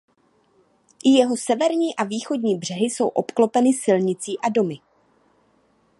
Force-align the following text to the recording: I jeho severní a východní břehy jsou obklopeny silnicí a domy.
I 1.03 1.09
jeho 1.15 1.37
severní 1.37 1.95
a 1.95 2.03
východní 2.03 2.57
břehy 2.57 2.85
jsou 2.85 3.07
obklopeny 3.07 3.73
silnicí 3.73 4.39
a 4.39 4.49
domy. 4.49 4.77